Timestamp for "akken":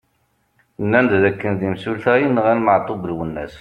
1.29-1.51